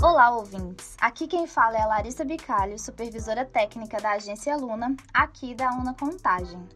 [0.00, 0.94] Olá, ouvintes!
[1.00, 5.92] Aqui quem fala é a Larissa Bicalho, supervisora técnica da agência Luna, aqui da Una
[5.92, 6.68] Contagem.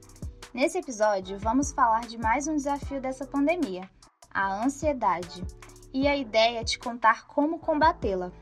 [0.52, 3.88] Nesse episódio, vamos falar de mais um desafio dessa pandemia,
[4.34, 5.44] a ansiedade.
[5.94, 8.32] E a ideia é te contar como combatê-la.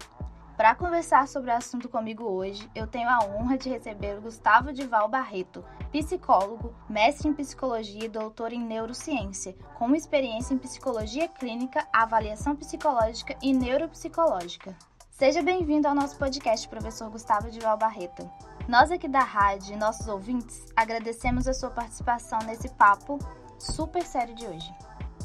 [0.61, 4.75] Para conversar sobre o assunto comigo hoje, eu tenho a honra de receber o Gustavo
[4.75, 11.89] Dival Barreto, psicólogo, mestre em psicologia e doutor em neurociência, com experiência em psicologia clínica,
[11.91, 14.77] avaliação psicológica e neuropsicológica.
[15.11, 18.31] Seja bem-vindo ao nosso podcast, professor Gustavo Dival Barreto.
[18.69, 23.19] Nós aqui da rádio e nossos ouvintes agradecemos a sua participação nesse papo
[23.59, 24.71] super sério de hoje.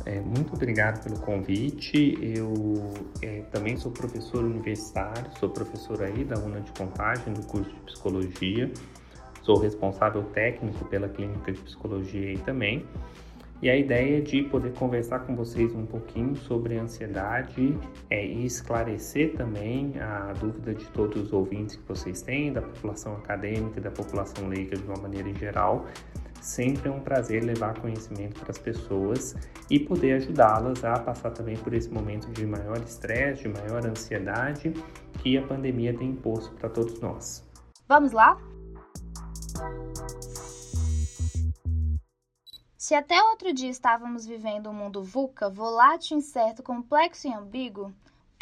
[0.05, 2.17] É, muito obrigado pelo convite.
[2.22, 7.70] Eu é, também sou professor universitário, sou professor aí da UNA de Contagem, do curso
[7.72, 8.72] de Psicologia.
[9.41, 12.86] Sou responsável técnico pela Clínica de Psicologia aí também.
[13.62, 17.75] E a ideia é de poder conversar com vocês um pouquinho sobre ansiedade
[18.09, 23.16] é, e esclarecer também a dúvida de todos os ouvintes que vocês têm, da população
[23.16, 25.86] acadêmica da população leiga de uma maneira geral,
[26.41, 29.36] Sempre é um prazer levar conhecimento para as pessoas
[29.69, 34.73] e poder ajudá-las a passar também por esse momento de maior estresse, de maior ansiedade
[35.22, 37.44] que a pandemia tem imposto para todos nós.
[37.88, 38.38] Vamos lá?
[42.78, 47.91] Se até outro dia estávamos vivendo um mundo VUCA, volátil, incerto, complexo e ambíguo,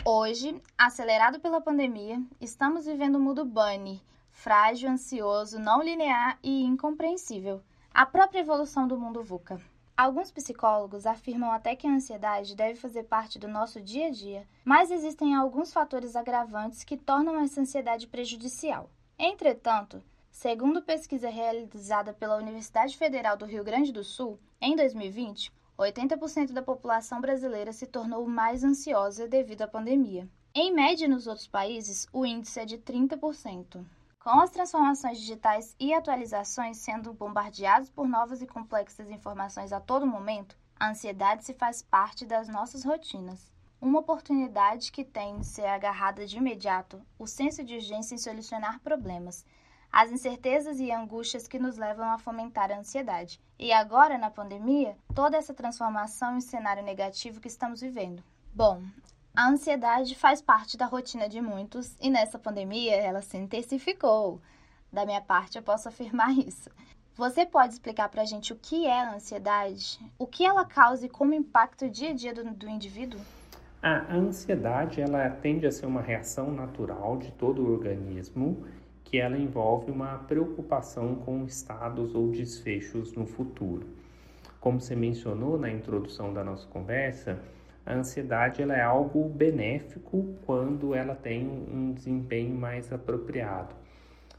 [0.05, 7.61] hoje, acelerado pela pandemia, estamos vivendo um mundo bunny, frágil, ansioso, não linear e incompreensível
[7.93, 9.61] a própria evolução do mundo VUCA.
[9.95, 14.47] Alguns psicólogos afirmam até que a ansiedade deve fazer parte do nosso dia a dia,
[14.65, 18.89] mas existem alguns fatores agravantes que tornam essa ansiedade prejudicial.
[19.19, 26.51] Entretanto, segundo pesquisa realizada pela Universidade Federal do Rio Grande do Sul, em 2020, 80%
[26.51, 30.27] da população brasileira se tornou mais ansiosa devido à pandemia.
[30.55, 33.85] Em média, nos outros países, o índice é de 30%.
[34.23, 40.07] Com as transformações digitais e atualizações sendo bombardeados por novas e complexas informações a todo
[40.07, 43.51] momento, a ansiedade se faz parte das nossas rotinas.
[43.81, 48.79] Uma oportunidade que tem de ser agarrada de imediato, o senso de urgência em solucionar
[48.79, 49.45] problemas,
[49.91, 53.41] as incertezas e angústias que nos levam a fomentar a ansiedade.
[53.59, 58.23] E agora, na pandemia, toda essa transformação e cenário negativo que estamos vivendo.
[58.53, 58.81] Bom,
[59.35, 64.39] a ansiedade faz parte da rotina de muitos e nessa pandemia ela se intensificou.
[64.91, 66.69] Da minha parte, eu posso afirmar isso.
[67.15, 71.05] Você pode explicar para a gente o que é a ansiedade, o que ela causa
[71.05, 73.19] e como impacta o dia a dia do, do indivíduo?
[73.81, 78.65] A ansiedade ela tende a ser uma reação natural de todo o organismo
[79.03, 83.85] que ela envolve uma preocupação com estados ou desfechos no futuro.
[84.59, 87.37] Como você mencionou na introdução da nossa conversa,
[87.85, 93.75] a ansiedade ela é algo benéfico quando ela tem um desempenho mais apropriado.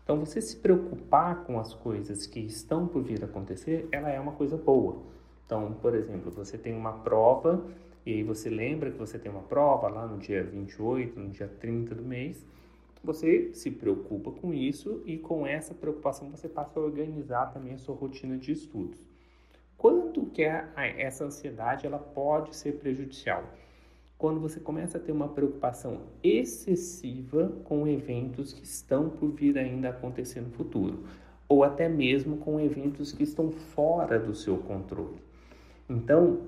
[0.03, 4.19] Então, você se preocupar com as coisas que estão por vir a acontecer, ela é
[4.21, 5.03] uma coisa boa.
[5.47, 7.65] Então, por exemplo, você tem uma prova
[8.05, 11.49] e aí você lembra que você tem uma prova lá no dia 28, no dia
[11.49, 12.45] 30 do mês.
[13.03, 17.79] Você se preocupa com isso e com essa preocupação você passa a organizar também a
[17.79, 19.14] sua rotina de estudos
[19.77, 20.69] quanto que é
[20.99, 23.45] essa ansiedade ela pode ser prejudicial?
[24.17, 29.89] Quando você começa a ter uma preocupação excessiva com eventos que estão por vir ainda
[29.89, 31.05] a acontecer no futuro,
[31.49, 35.19] ou até mesmo com eventos que estão fora do seu controle.
[35.89, 36.41] Então,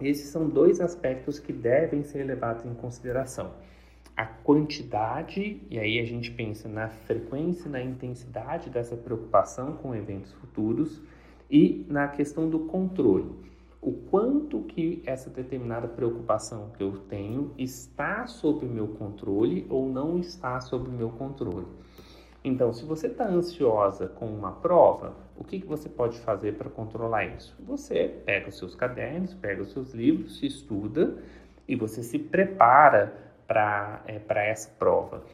[0.00, 3.54] esses são dois aspectos que devem ser levados em consideração.
[4.16, 10.32] A quantidade, e aí a gente pensa na frequência na intensidade dessa preocupação com eventos
[10.32, 11.00] futuros,
[11.50, 13.30] e na questão do controle.
[13.80, 20.18] O quanto que essa determinada preocupação que eu tenho está sob meu controle ou não
[20.18, 21.66] está sob meu controle.
[22.42, 26.70] Então, se você está ansiosa com uma prova, o que, que você pode fazer para
[26.70, 27.56] controlar isso?
[27.60, 31.16] Você pega os seus cadernos, pega os seus livros, se estuda
[31.66, 35.24] e você se prepara para é, essa prova.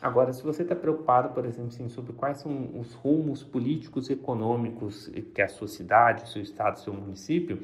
[0.00, 4.14] Agora, se você está preocupado, por exemplo, assim, sobre quais são os rumos políticos e
[4.14, 7.60] econômicos que a sua cidade, seu estado, seu município,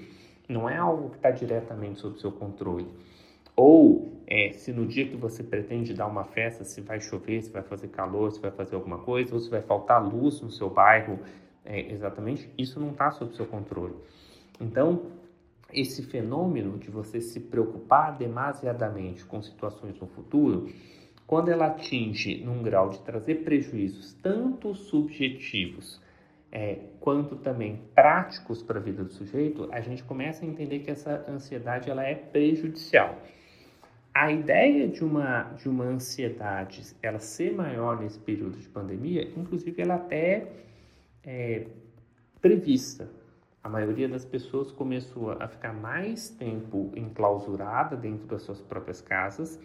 [0.47, 2.87] não é algo que está diretamente sob seu controle.
[3.57, 7.51] Ou é, se no dia que você pretende dar uma festa, se vai chover, se
[7.51, 10.69] vai fazer calor, se vai fazer alguma coisa, ou se vai faltar luz no seu
[10.69, 11.19] bairro,
[11.65, 13.95] é, exatamente, isso não está sob seu controle.
[14.61, 15.07] Então,
[15.73, 20.69] esse fenômeno de você se preocupar demasiadamente com situações no futuro,
[21.27, 26.01] quando ela atinge num grau de trazer prejuízos tanto subjetivos
[26.53, 30.91] é, quanto também práticos para a vida do sujeito, a gente começa a entender que
[30.91, 33.21] essa ansiedade ela é prejudicial.
[34.15, 39.83] a ideia de uma, de uma ansiedade, ela ser maior nesse período de pandemia, inclusive
[39.83, 40.49] ela até
[41.23, 41.67] é
[42.41, 43.11] prevista.
[43.63, 49.61] A maioria das pessoas começou a ficar mais tempo enclausurada dentro das suas próprias casas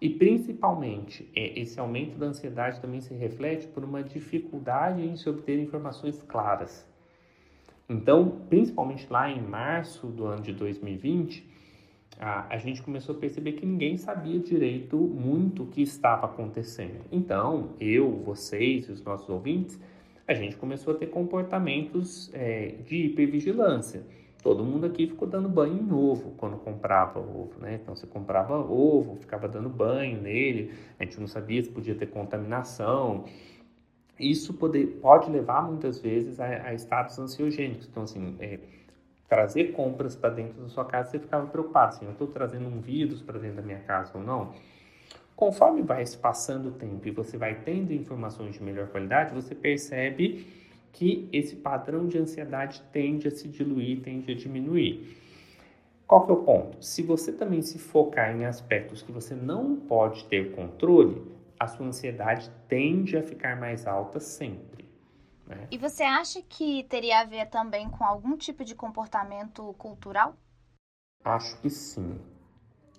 [0.00, 5.28] e principalmente é, esse aumento da ansiedade também se reflete por uma dificuldade em se
[5.28, 6.86] obter informações claras.
[7.88, 11.46] Então, principalmente lá em março do ano de 2020,
[12.18, 17.04] a, a gente começou a perceber que ninguém sabia direito muito o que estava acontecendo.
[17.12, 19.80] Então, eu, vocês os nossos ouvintes,
[20.26, 24.02] a gente começou a ter comportamentos é, de hipervigilância.
[24.46, 27.80] Todo mundo aqui ficou dando banho em ovo quando comprava ovo, né?
[27.82, 32.06] Então você comprava ovo, ficava dando banho nele, a gente não sabia se podia ter
[32.06, 33.24] contaminação.
[34.16, 37.88] Isso pode, pode levar muitas vezes a, a estados ansiogênicos.
[37.88, 38.60] Então, assim, é,
[39.28, 42.80] trazer compras para dentro da sua casa, você ficava preocupado, assim, eu estou trazendo um
[42.80, 44.54] vírus para dentro da minha casa ou não?
[45.34, 49.56] Conforme vai se passando o tempo e você vai tendo informações de melhor qualidade, você
[49.56, 50.46] percebe
[50.96, 55.14] que esse padrão de ansiedade tende a se diluir, tende a diminuir.
[56.06, 56.82] Qual que é o ponto?
[56.82, 61.22] Se você também se focar em aspectos que você não pode ter controle,
[61.60, 64.86] a sua ansiedade tende a ficar mais alta sempre.
[65.46, 65.68] Né?
[65.70, 70.34] E você acha que teria a ver também com algum tipo de comportamento cultural?
[71.22, 72.18] Acho que sim.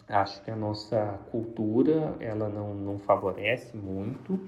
[0.07, 4.39] Acho que a nossa cultura ela não, não favorece muito.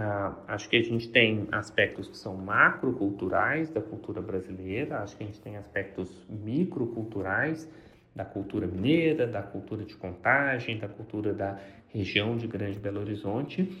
[0.00, 5.24] Ah, acho que a gente tem aspectos que são macroculturais da cultura brasileira, acho que
[5.24, 7.68] a gente tem aspectos microculturais
[8.14, 11.58] da cultura mineira, da cultura de contagem, da cultura da
[11.88, 13.76] região de Grande Belo Horizonte.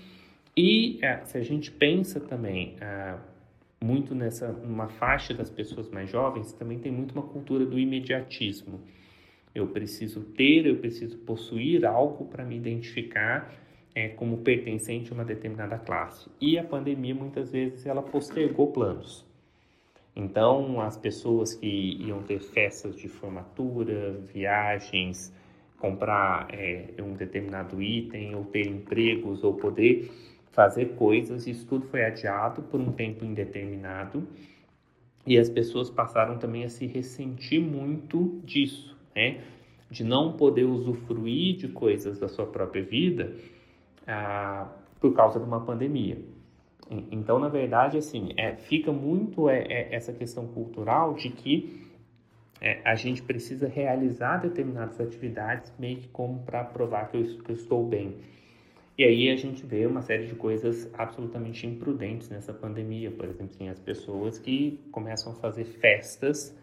[0.56, 3.20] E ah, se a gente pensa também ah,
[3.80, 8.80] muito nessa uma faixa das pessoas mais jovens, também tem muito uma cultura do imediatismo.
[9.54, 13.54] Eu preciso ter, eu preciso possuir algo para me identificar
[13.98, 16.30] é, como pertencente a uma determinada classe.
[16.40, 19.26] E a pandemia muitas vezes ela postergou planos.
[20.14, 25.34] Então, as pessoas que iam ter festas de formatura, viagens,
[25.78, 30.12] comprar é, um determinado item, ou ter empregos, ou poder
[30.52, 34.26] fazer coisas, isso tudo foi adiado por um tempo indeterminado
[35.26, 39.40] e as pessoas passaram também a se ressentir muito disso, né?
[39.90, 43.34] De não poder usufruir de coisas da sua própria vida
[44.08, 44.66] ah,
[44.98, 46.18] por causa de uma pandemia.
[46.90, 51.86] Então, na verdade, assim, é, fica muito é, é, essa questão cultural de que
[52.60, 57.50] é, a gente precisa realizar determinadas atividades meio que como para provar que eu, que
[57.50, 58.16] eu estou bem.
[58.96, 63.10] E aí a gente vê uma série de coisas absolutamente imprudentes nessa pandemia.
[63.10, 66.56] Por exemplo, assim, as pessoas que começam a fazer festas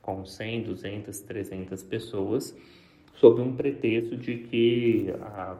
[0.00, 2.56] com 100, 200, 300 pessoas
[3.14, 5.58] sob um pretexto de que a,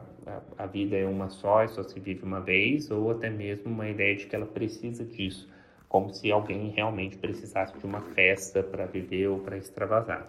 [0.57, 3.89] a, vida é uma só e só se vive uma vez, ou até mesmo uma
[3.89, 5.49] ideia de que ela precisa disso,
[5.87, 10.27] como se alguém realmente precisasse de uma festa para viver ou para extravasar.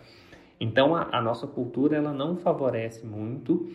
[0.60, 3.70] Então a, a nossa cultura ela não favorece muito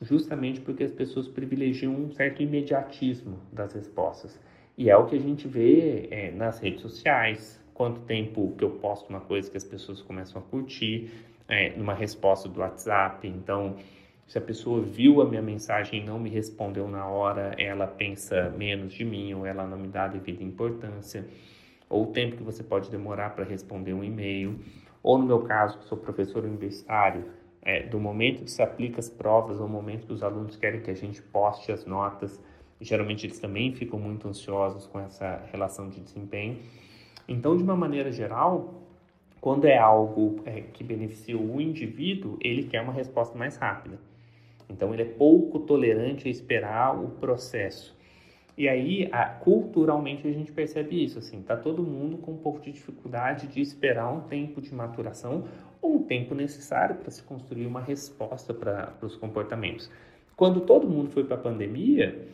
[0.00, 4.40] justamente porque as pessoas privilegiam um certo imediatismo das respostas.
[4.76, 8.70] E é o que a gente vê é, nas redes sociais, quanto tempo que eu
[8.70, 11.10] posto uma coisa que as pessoas começam a curtir,
[11.48, 13.26] é, numa resposta do WhatsApp.
[13.28, 13.76] Então,
[14.32, 18.48] se a pessoa viu a minha mensagem e não me respondeu na hora, ela pensa
[18.56, 21.28] menos de mim ou ela não me dá a devida importância.
[21.86, 24.58] Ou o tempo que você pode demorar para responder um e-mail.
[25.02, 27.26] Ou no meu caso, que sou professor universitário,
[27.60, 30.90] é, do momento que se aplica as provas ao momento que os alunos querem que
[30.90, 32.42] a gente poste as notas.
[32.80, 36.56] Geralmente eles também ficam muito ansiosos com essa relação de desempenho.
[37.28, 38.82] Então, de uma maneira geral,
[39.42, 43.98] quando é algo é, que beneficia o indivíduo, ele quer uma resposta mais rápida.
[44.72, 47.96] Então, ele é pouco tolerante a esperar o processo.
[48.56, 52.60] E aí, a, culturalmente, a gente percebe isso, assim, tá todo mundo com um pouco
[52.60, 55.44] de dificuldade de esperar um tempo de maturação
[55.80, 59.90] ou o tempo necessário para se construir uma resposta para os comportamentos.
[60.36, 62.26] Quando todo mundo foi para a pandemia,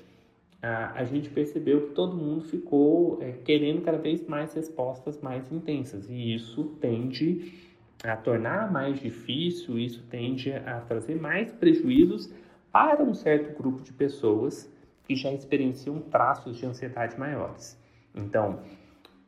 [0.61, 6.11] a, gente percebeu que todo mundo ficou é, querendo cada vez mais respostas mais intensas,
[6.11, 7.68] e isso tende
[8.05, 12.33] a tornar mais difícil, isso tende a trazer mais prejuízos
[12.71, 14.73] para um certo grupo de pessoas
[15.05, 17.81] que já experienciam traços de ansiedade maiores.
[18.15, 18.61] Então,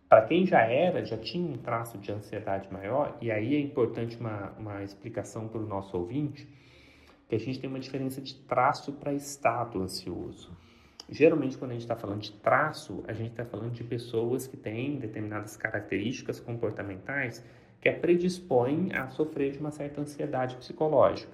[0.09, 4.17] para quem já era, já tinha um traço de ansiedade maior, e aí é importante
[4.19, 6.49] uma, uma explicação para o nosso ouvinte,
[7.29, 10.50] que a gente tem uma diferença de traço para estado ansioso.
[11.09, 14.57] Geralmente, quando a gente está falando de traço, a gente está falando de pessoas que
[14.57, 17.45] têm determinadas características comportamentais
[17.80, 21.32] que a predispõem a sofrer de uma certa ansiedade psicológica.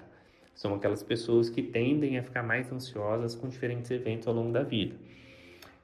[0.55, 4.63] São aquelas pessoas que tendem a ficar mais ansiosas com diferentes eventos ao longo da
[4.63, 4.95] vida.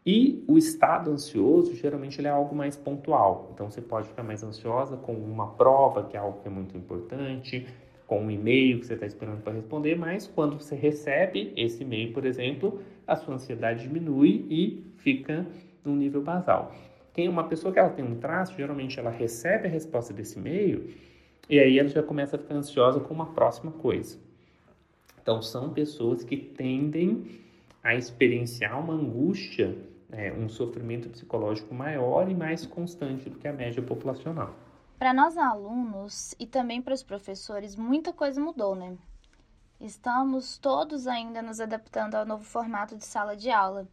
[0.06, 3.52] E o estado ansioso, geralmente, ele é algo mais pontual.
[3.54, 6.76] Então, você pode ficar mais ansiosa com uma prova, que é algo que é muito
[6.76, 7.66] importante,
[8.06, 12.12] com um e-mail que você está esperando para responder, mas quando você recebe esse e-mail,
[12.12, 15.46] por exemplo, a sua ansiedade diminui e fica
[15.86, 16.74] num nível basal.
[17.14, 20.94] Tem uma pessoa que ela tem um traço, geralmente ela recebe a resposta desse e-mail
[21.48, 24.18] e aí ela já começa a ficar ansiosa com uma próxima coisa.
[25.22, 27.40] Então, são pessoas que tendem
[27.84, 29.76] a experienciar uma angústia
[30.14, 34.54] é, um sofrimento psicológico maior e mais constante do que a média populacional.
[34.98, 38.96] Para nós alunos e também para os professores, muita coisa mudou, né?
[39.82, 43.88] Estamos todos ainda nos adaptando ao novo formato de sala de aula.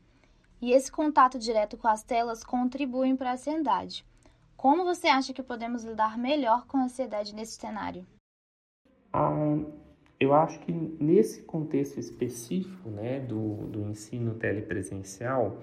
[0.62, 4.05] E esse contato direto com as telas contribui para a ansiedade.
[4.57, 8.05] Como você acha que podemos lidar melhor com a ansiedade nesse cenário?
[9.11, 9.57] Ah,
[10.19, 15.62] eu acho que nesse contexto específico né, do, do ensino telepresencial,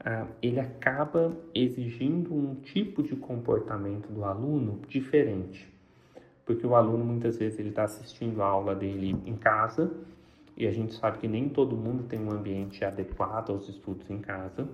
[0.00, 5.70] ah, ele acaba exigindo um tipo de comportamento do aluno diferente.
[6.46, 9.94] Porque o aluno muitas vezes ele está assistindo a aula dele em casa
[10.56, 14.18] e a gente sabe que nem todo mundo tem um ambiente adequado aos estudos em
[14.18, 14.68] casa.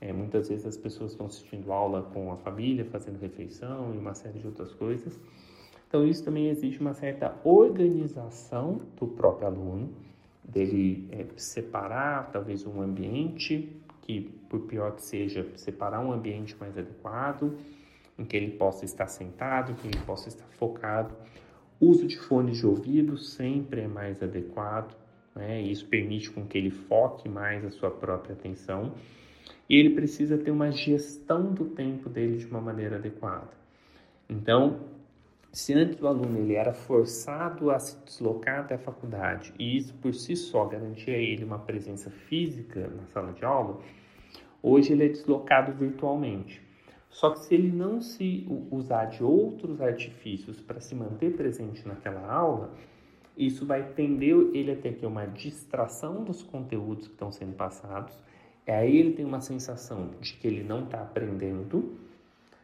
[0.00, 4.14] É, muitas vezes as pessoas estão assistindo aula com a família, fazendo refeição e uma
[4.14, 5.20] série de outras coisas.
[5.86, 9.90] Então isso também exige uma certa organização do próprio aluno,
[10.42, 16.76] dele é, separar talvez um ambiente que, por pior que seja, separar um ambiente mais
[16.78, 17.56] adequado,
[18.18, 21.14] em que ele possa estar sentado, que ele possa estar focado.
[21.80, 24.94] Uso de fones de ouvido sempre é mais adequado,
[25.34, 25.60] né?
[25.60, 28.92] Isso permite com que ele foque mais a sua própria atenção.
[29.68, 33.48] E ele precisa ter uma gestão do tempo dele de uma maneira adequada.
[34.28, 34.80] Então,
[35.52, 39.92] se antes o aluno ele era forçado a se deslocar até a faculdade e isso
[39.94, 43.80] por si só garantia ele uma presença física na sala de aula,
[44.62, 46.62] hoje ele é deslocado virtualmente.
[47.08, 52.24] Só que se ele não se usar de outros artifícios para se manter presente naquela
[52.32, 52.72] aula,
[53.36, 58.14] isso vai tender ele a ter que uma distração dos conteúdos que estão sendo passados.
[58.66, 61.98] E aí ele tem uma sensação de que ele não está aprendendo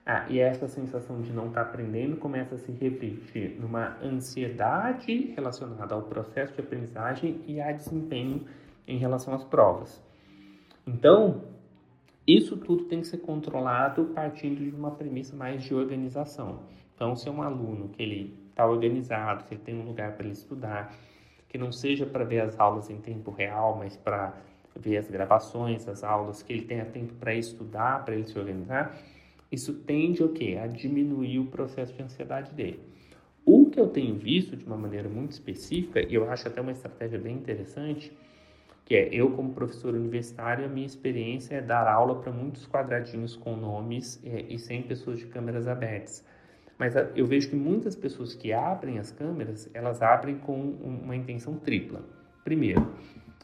[0.09, 5.33] ah, e essa sensação de não estar tá aprendendo começa a se refletir numa ansiedade
[5.35, 8.47] relacionada ao processo de aprendizagem e a desempenho
[8.87, 10.01] em relação às provas.
[10.87, 11.43] Então,
[12.25, 16.61] isso tudo tem que ser controlado partindo de uma premissa mais de organização.
[16.97, 20.25] Então, se é um aluno que ele está organizado, que ele tem um lugar para
[20.25, 20.97] ele estudar,
[21.47, 24.35] que não seja para ver as aulas em tempo real, mas para
[24.75, 28.99] ver as gravações, as aulas, que ele tenha tempo para estudar, para ele se organizar,
[29.53, 30.59] isso tende o quê?
[30.61, 32.81] A diminuir o processo de ansiedade dele.
[33.45, 36.73] O que eu tenho visto de uma maneira muito específica, e eu acho até uma
[36.73, 38.11] estratégia bem interessante,
[38.87, 43.37] que é eu como professor universitário, a minha experiência é dar aula para muitos quadradinhos
[43.37, 46.25] com nomes é, e sem pessoas de câmeras abertas.
[46.79, 51.57] Mas eu vejo que muitas pessoas que abrem as câmeras, elas abrem com uma intenção
[51.57, 52.03] tripla.
[52.45, 52.95] Primeiro,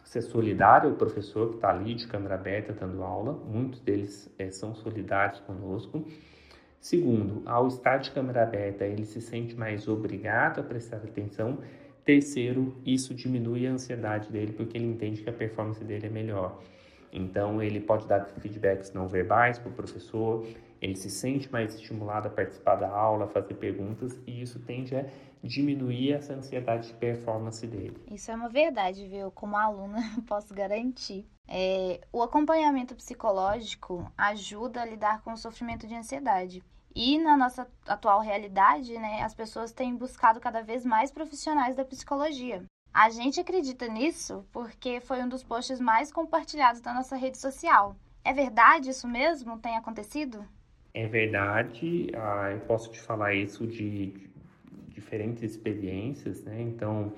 [0.05, 4.51] ser solidário ao professor que está ali de câmera aberta dando aula, muitos deles é,
[4.51, 6.07] são solidários conosco.
[6.79, 11.59] Segundo, ao estar de câmera aberta, ele se sente mais obrigado a prestar atenção.
[12.05, 16.61] Terceiro, isso diminui a ansiedade dele porque ele entende que a performance dele é melhor.
[17.13, 20.47] Então, ele pode dar feedbacks não verbais para o professor,
[20.81, 24.97] ele se sente mais estimulado a participar da aula, a fazer perguntas, e isso tende
[24.97, 25.07] a
[25.45, 27.97] diminuir essa ansiedade de performance dele.
[28.11, 29.31] Isso é uma verdade, viu?
[29.31, 31.27] Como aluna, posso garantir.
[31.47, 36.63] É, o acompanhamento psicológico ajuda a lidar com o sofrimento de ansiedade.
[36.95, 41.85] E na nossa atual realidade, né, as pessoas têm buscado cada vez mais profissionais da
[41.85, 42.63] psicologia.
[42.93, 47.97] A gente acredita nisso porque foi um dos posts mais compartilhados da nossa rede social.
[48.23, 49.59] É verdade isso mesmo?
[49.59, 50.45] Tem acontecido?
[50.93, 52.11] É verdade.
[52.15, 54.13] Ah, eu posso te falar isso de
[54.89, 56.61] diferentes experiências, né?
[56.61, 57.15] Então,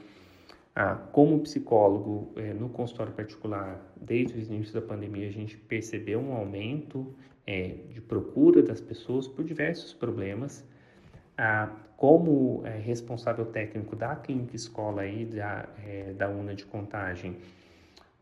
[0.77, 6.21] ah, como psicólogo é, no consultório particular, desde o início da pandemia, a gente percebeu
[6.21, 7.13] um aumento
[7.47, 10.65] é, de procura das pessoas por diversos problemas.
[11.37, 11.69] Ah,
[12.05, 17.39] como é, responsável técnico da clínica escola aí da, é, da UNA de contagem,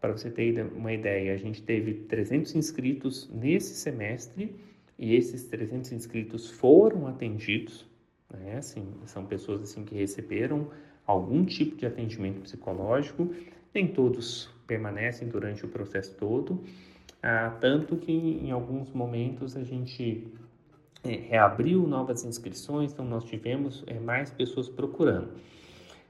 [0.01, 4.55] para você ter uma ideia, a gente teve 300 inscritos nesse semestre
[4.97, 7.91] e esses 300 inscritos foram atendidos
[8.33, 8.59] né?
[8.59, 10.69] Assim, são pessoas assim que receberam
[11.05, 13.35] algum tipo de atendimento psicológico,
[13.75, 16.62] nem todos permanecem durante o processo todo,
[17.21, 20.29] ah, tanto que em alguns momentos a gente
[21.05, 25.31] é, reabriu novas inscrições, então nós tivemos é, mais pessoas procurando.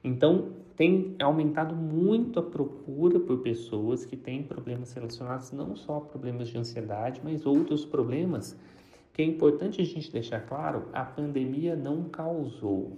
[0.04, 6.00] Então, tem aumentado muito a procura por pessoas que têm problemas relacionados não só a
[6.00, 8.58] problemas de ansiedade, mas outros problemas
[9.12, 12.96] que é importante a gente deixar claro, a pandemia não causou.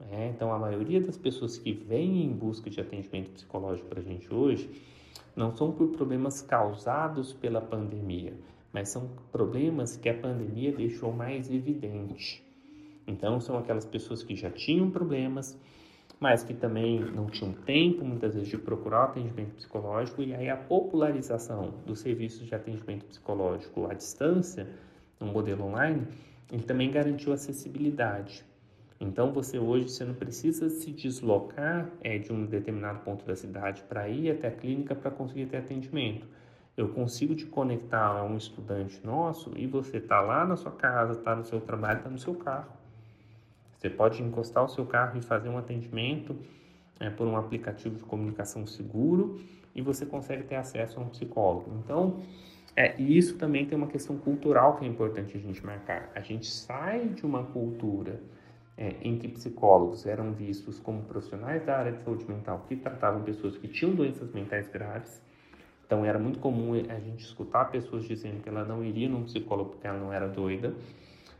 [0.00, 0.32] Né?
[0.34, 4.32] Então, a maioria das pessoas que vêm em busca de atendimento psicológico para a gente
[4.34, 4.68] hoje
[5.36, 8.34] não são por problemas causados pela pandemia,
[8.72, 12.44] mas são problemas que a pandemia deixou mais evidente.
[13.06, 15.58] Então, são aquelas pessoas que já tinham problemas,
[16.20, 20.56] mas que também não tinham tempo, muitas vezes, de procurar atendimento psicológico, e aí a
[20.56, 24.68] popularização dos serviços de atendimento psicológico à distância,
[25.18, 26.06] no modelo online,
[26.52, 28.44] ele também garantiu acessibilidade.
[29.00, 33.82] Então, você hoje você não precisa se deslocar é, de um determinado ponto da cidade
[33.88, 36.26] para ir até a clínica para conseguir ter atendimento.
[36.78, 41.12] Eu consigo te conectar a um estudante nosso e você está lá na sua casa,
[41.12, 42.72] está no seu trabalho, está no seu carro.
[43.76, 46.36] Você pode encostar o seu carro e fazer um atendimento
[47.00, 49.40] é, por um aplicativo de comunicação seguro
[49.74, 51.68] e você consegue ter acesso a um psicólogo.
[51.84, 52.20] Então,
[52.76, 56.12] é, e isso também tem uma questão cultural que é importante a gente marcar.
[56.14, 58.20] A gente sai de uma cultura
[58.76, 63.24] é, em que psicólogos eram vistos como profissionais da área de saúde mental que tratavam
[63.24, 65.20] pessoas que tinham doenças mentais graves.
[65.88, 69.70] Então era muito comum a gente escutar pessoas dizendo que ela não iria num psicólogo
[69.70, 70.74] porque ela não era doida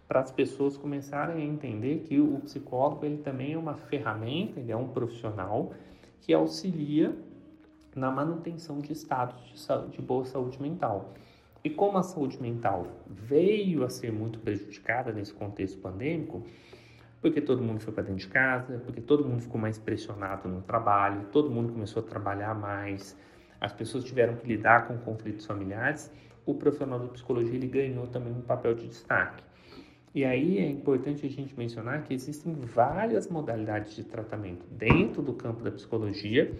[0.09, 4.73] para as pessoas começarem a entender que o psicólogo ele também é uma ferramenta, ele
[4.73, 5.75] é um profissional
[6.23, 7.14] que auxilia
[7.95, 11.12] na manutenção de status de, saúde, de boa saúde mental.
[11.62, 16.43] E como a saúde mental veio a ser muito prejudicada nesse contexto pandêmico,
[17.21, 20.62] porque todo mundo foi para dentro de casa, porque todo mundo ficou mais pressionado no
[20.62, 23.14] trabalho, todo mundo começou a trabalhar mais,
[23.61, 26.12] as pessoas tiveram que lidar com conflitos familiares,
[26.47, 29.43] o profissional da psicologia ele ganhou também um papel de destaque.
[30.15, 35.35] E aí é importante a gente mencionar que existem várias modalidades de tratamento dentro do
[35.35, 36.53] campo da psicologia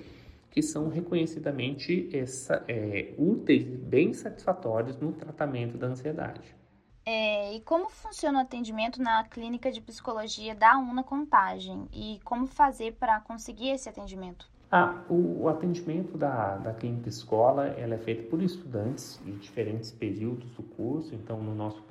[0.51, 6.57] que são reconhecidamente essa, é, úteis e bem satisfatórios no tratamento da ansiedade.
[7.05, 11.89] É, e como funciona o atendimento na clínica de psicologia da UNA Contagem?
[11.93, 14.47] E como fazer para conseguir esse atendimento?
[14.71, 19.91] Ah, o, o, atendimento da, da clínica escola ela é feito por estudantes em diferentes
[19.91, 21.15] períodos do curso.
[21.15, 21.83] Então, no nosso,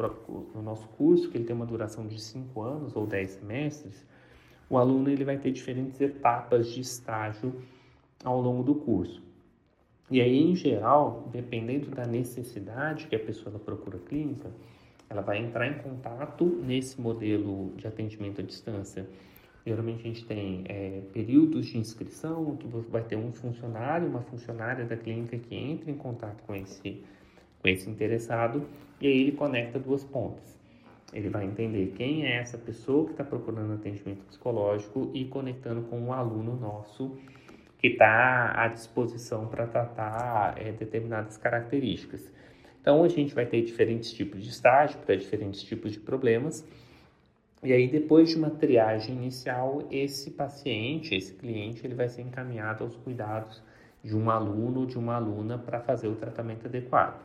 [0.54, 4.06] no nosso curso, que ele tem uma duração de 5 anos ou 10 semestres,
[4.70, 7.52] o aluno ele vai ter diferentes etapas de estágio
[8.24, 9.24] ao longo do curso.
[10.12, 14.52] E aí, em geral, dependendo da necessidade que a pessoa procura clínica,
[15.10, 19.08] ela vai entrar em contato nesse modelo de atendimento à distância
[19.68, 24.86] Geralmente a gente tem é, períodos de inscrição, que vai ter um funcionário, uma funcionária
[24.86, 27.04] da clínica que entra em contato com esse,
[27.62, 28.66] com esse interessado
[29.02, 30.58] e aí ele conecta duas pontas.
[31.12, 36.00] Ele vai entender quem é essa pessoa que está procurando atendimento psicológico e conectando com
[36.00, 37.18] um aluno nosso
[37.78, 42.32] que está à disposição para tratar é, determinadas características.
[42.80, 46.66] Então a gente vai ter diferentes tipos de estágio para diferentes tipos de problemas
[47.64, 52.84] e aí, depois de uma triagem inicial, esse paciente, esse cliente, ele vai ser encaminhado
[52.84, 53.62] aos cuidados
[54.04, 57.20] de um aluno ou de uma aluna para fazer o tratamento adequado.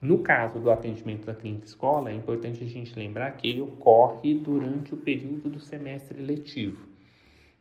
[0.00, 4.34] No caso do atendimento da clínica escola, é importante a gente lembrar que ele ocorre
[4.34, 6.86] durante o período do semestre letivo.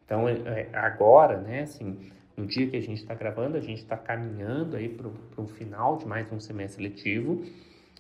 [0.06, 3.82] Então, é, é, agora, né, assim, no dia que a gente está gravando, a gente
[3.82, 7.44] está caminhando aí para o final de mais um semestre letivo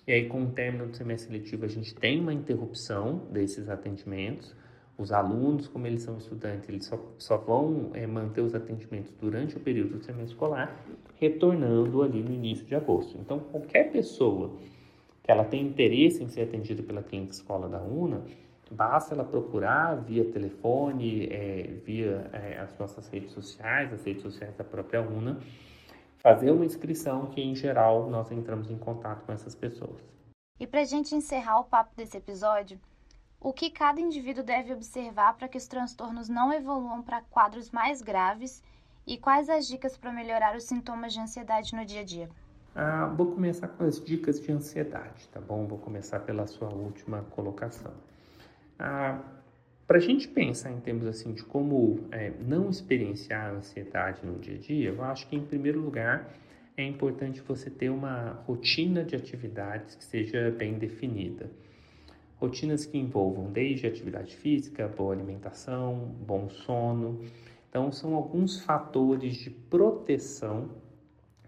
[0.07, 4.55] e aí, com o término do semestre letivo, a gente tem uma interrupção desses atendimentos.
[4.97, 9.57] Os alunos, como eles são estudantes, eles só, só vão é, manter os atendimentos durante
[9.57, 13.17] o período do semestre escolar, retornando ali no início de agosto.
[13.17, 14.55] Então, qualquer pessoa
[15.23, 18.21] que ela tenha interesse em ser atendida pela clínica escola da UNA,
[18.71, 24.55] basta ela procurar via telefone, é, via é, as nossas redes sociais, as redes sociais
[24.55, 25.39] da própria UNA,
[26.25, 30.01] fazer uma inscrição que, em geral, nós entramos em contato com essas pessoas.
[30.59, 32.79] E para a gente encerrar o papo desse episódio,
[33.39, 38.01] o que cada indivíduo deve observar para que os transtornos não evoluam para quadros mais
[38.01, 38.63] graves
[39.05, 42.27] e quais as dicas para melhorar os sintomas de ansiedade no dia a dia?
[42.73, 45.67] Ah, vou começar com as dicas de ansiedade, tá bom?
[45.67, 47.93] Vou começar pela sua última colocação.
[48.79, 49.19] Ah,
[49.87, 54.39] para a gente pensar em termos assim de como é, não experienciar a ansiedade no
[54.39, 56.33] dia a dia, eu acho que em primeiro lugar
[56.75, 61.49] é importante você ter uma rotina de atividades que seja bem definida.
[62.37, 67.21] Rotinas que envolvam desde atividade física, boa alimentação, bom sono.
[67.69, 70.69] Então são alguns fatores de proteção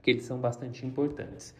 [0.01, 1.53] que eles são bastante importantes.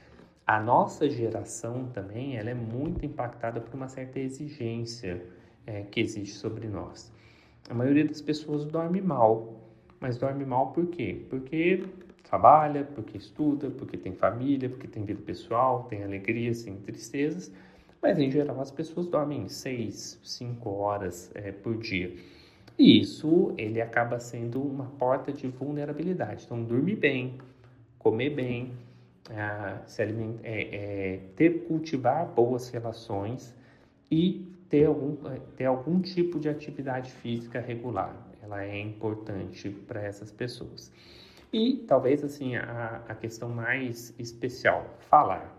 [0.46, 5.26] A nossa geração também ela é muito impactada por uma certa exigência
[5.68, 7.12] é, que existe sobre nós.
[7.70, 9.54] A maioria das pessoas dorme mal,
[10.00, 11.26] Mas dorme mal por quê?
[11.30, 11.84] Porque
[12.24, 17.52] trabalha, porque estuda, porque tem família, porque tem vida pessoal, tem alegrias, tem tristezas.
[18.02, 22.16] Mas em geral as pessoas dormem 6, 5 horas é, por dia.
[22.78, 26.44] E isso ele acaba sendo uma porta de vulnerabilidade.
[26.46, 27.40] Então, dormir bem,
[27.98, 28.72] comer bem,
[29.32, 30.08] é, se é,
[30.44, 33.56] é, ter, cultivar boas relações
[34.12, 35.16] e ter algum,
[35.56, 38.16] ter algum tipo de atividade física regular.
[38.42, 40.92] Ela é importante para essas pessoas.
[41.52, 45.56] E talvez assim a, a questão mais especial, falar.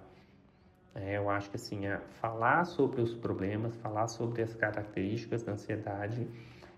[0.94, 5.52] É, eu acho que assim, é falar sobre os problemas, falar sobre as características da
[5.52, 6.26] ansiedade,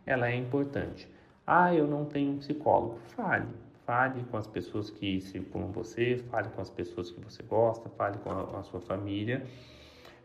[0.04, 1.08] ela é importante.
[1.46, 2.98] Ah, eu não tenho um psicólogo.
[3.16, 3.48] Fale.
[3.86, 8.18] Fale com as pessoas que circulam você, fale com as pessoas que você gosta, fale
[8.18, 9.44] com a, a sua família.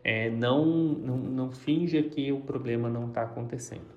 [0.08, 3.90] É, não, não, não finja que o problema não está acontecendo.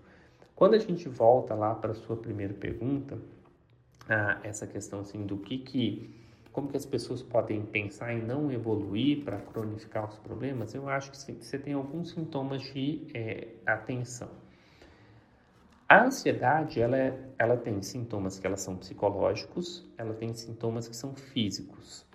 [0.56, 3.20] Quando a gente volta lá para a sua primeira pergunta,
[4.10, 6.10] ah, essa questão assim do que que
[6.52, 11.12] como que as pessoas podem pensar em não evoluir para cronificar os problemas, eu acho
[11.12, 14.30] que você tem alguns sintomas de é, atenção.
[15.88, 20.96] A ansiedade, ela, é, ela tem sintomas que elas são psicológicos, ela tem sintomas que
[20.96, 22.09] são físicos.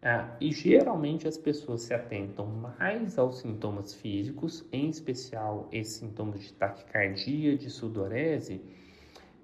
[0.00, 6.40] Ah, e geralmente as pessoas se atentam mais aos sintomas físicos, em especial esses sintomas
[6.40, 8.60] de taquicardia, de sudorese,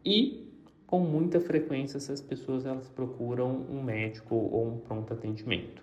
[0.05, 0.49] e
[0.87, 5.83] com muita frequência essas pessoas elas procuram um médico ou um pronto atendimento.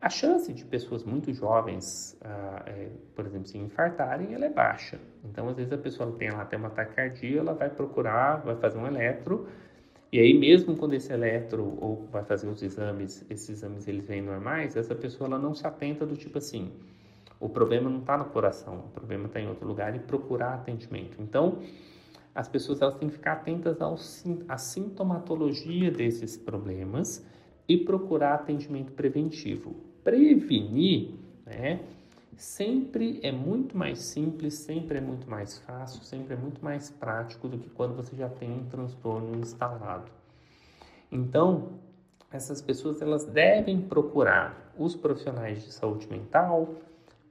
[0.00, 5.00] A chance de pessoas muito jovens, ah, é, por exemplo, se infartarem, ela é baixa.
[5.24, 8.78] Então, às vezes a pessoa tem lá até uma taquicardia, ela vai procurar, vai fazer
[8.78, 9.48] um eletro,
[10.12, 14.20] e aí mesmo quando esse eletro ou vai fazer os exames, esses exames eles vêm
[14.20, 16.70] normais, essa pessoa ela não se atenta do tipo assim,
[17.40, 21.20] o problema não está no coração, o problema está em outro lugar e procurar atendimento.
[21.20, 21.58] Então,
[22.34, 23.96] as pessoas elas têm que ficar atentas ao,
[24.48, 27.26] à sintomatologia desses problemas
[27.68, 29.74] e procurar atendimento preventivo.
[30.04, 31.80] Prevenir, né?
[32.42, 37.46] Sempre é muito mais simples, sempre é muito mais fácil, sempre é muito mais prático
[37.46, 40.10] do que quando você já tem um transtorno instalado.
[41.10, 41.74] Então,
[42.32, 46.74] essas pessoas elas devem procurar os profissionais de saúde mental,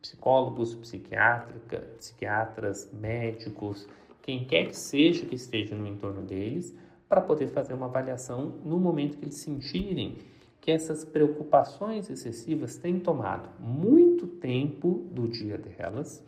[0.02, 3.89] psicólogos, psiquiátrica, psiquiatras, médicos,
[4.21, 6.74] quem quer que seja que esteja no entorno deles,
[7.10, 10.15] para poder fazer uma avaliação no momento que eles sentirem
[10.62, 16.24] que essas preocupações excessivas têm tomado muito tempo do dia delas,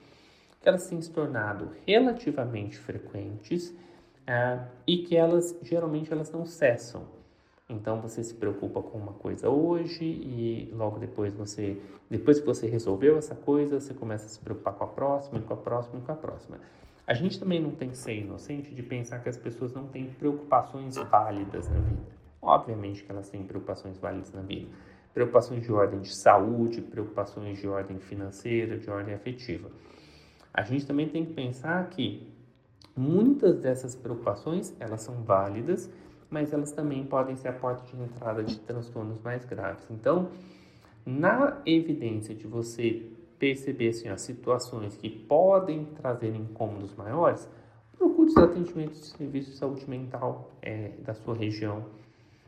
[0.60, 3.74] que elas têm se tornado relativamente frequentes
[4.26, 7.06] ah, e que elas geralmente elas não cessam.
[7.70, 12.68] Então você se preocupa com uma coisa hoje e logo depois você, depois que você
[12.68, 16.12] resolveu essa coisa, você começa a se preocupar com a próxima, com a próxima, com
[16.12, 16.60] a próxima.
[17.06, 20.08] A gente também não tem que ser inocente de pensar que as pessoas não têm
[20.08, 22.23] preocupações válidas na vida.
[22.44, 24.68] Obviamente que elas têm preocupações válidas na vida.
[25.14, 29.72] Preocupações de ordem de saúde, preocupações de ordem financeira, de ordem afetiva.
[30.54, 32.28] A gente também tem que pensar que
[32.96, 35.90] muitas dessas preocupações, elas são válidas,
[36.30, 39.90] mas elas também podem ser a porta de entrada de transtornos mais graves.
[39.90, 40.30] Então,
[41.06, 47.50] na evidência de você perceber assim, as situações que podem trazer incômodos maiores,
[47.98, 51.86] procure os atendimentos de serviço de saúde mental é, da sua região.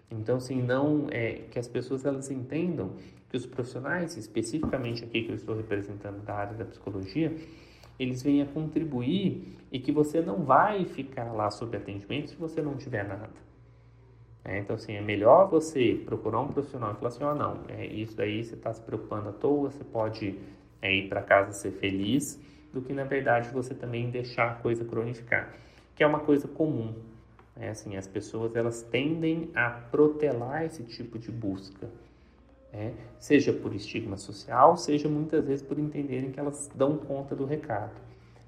[0.10, 2.94] Então, assim, não é que as pessoas elas entendam
[3.30, 7.36] que os profissionais, especificamente aqui que eu estou representando da área da psicologia,
[8.00, 12.62] eles vêm a contribuir e que você não vai ficar lá sob atendimento se você
[12.62, 13.34] não tiver nada.
[14.44, 17.62] É, então, assim, é melhor você procurar um profissional e falar assim, ó, oh, não,
[17.68, 20.38] é, isso daí você está se preocupando à toa, você pode
[20.86, 22.39] é ir para casa ser feliz,
[22.72, 25.54] do que na verdade você também deixar a coisa cronificar,
[25.96, 26.94] que é uma coisa comum.
[27.58, 31.89] É assim, as pessoas elas tendem a protelar esse tipo de busca,
[32.72, 32.94] né?
[33.18, 37.94] seja por estigma social, seja muitas vezes por entenderem que elas dão conta do recado.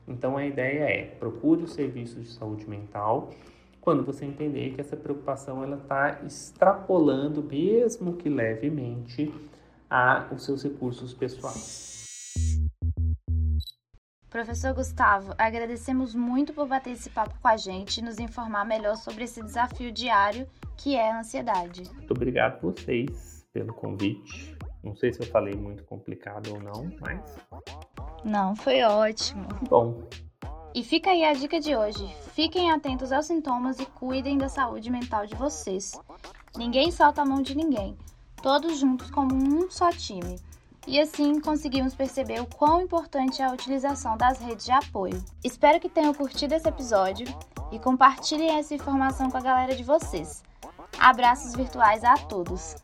[0.08, 3.32] Então a ideia é procure os serviços de saúde mental
[3.80, 9.34] quando você entender que essa preocupação ela está extrapolando, mesmo que levemente,
[9.90, 11.97] a os seus recursos pessoais.
[14.30, 18.98] Professor Gustavo, agradecemos muito por bater esse papo com a gente e nos informar melhor
[18.98, 21.84] sobre esse desafio diário que é a ansiedade.
[21.94, 24.58] Muito obrigado a vocês pelo convite.
[24.84, 27.38] Não sei se eu falei muito complicado ou não, mas.
[28.24, 29.48] Não, foi ótimo.
[29.70, 30.04] Bom.
[30.76, 32.06] E fica aí a dica de hoje.
[32.34, 35.94] Fiquem atentos aos sintomas e cuidem da saúde mental de vocês.
[36.56, 37.98] Ninguém solta a mão de ninguém.
[38.42, 40.36] Todos juntos como um só time
[40.88, 45.22] e assim conseguimos perceber o quão importante é a utilização das redes de apoio.
[45.44, 47.28] Espero que tenham curtido esse episódio.
[47.70, 50.42] e compartilhem essa informação com a galera de vocês.
[50.98, 52.78] Abraços virtuais a todos!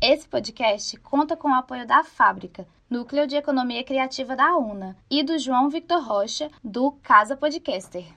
[0.00, 5.22] Esse podcast conta com o apoio da Fábrica, Núcleo de Economia Criativa da UNA, e
[5.22, 8.10] do João Victor Rocha, do Casa Podcaster.